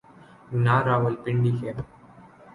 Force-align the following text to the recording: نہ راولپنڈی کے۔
نہ 0.63 0.75
راولپنڈی 0.85 1.51
کے۔ 1.59 1.71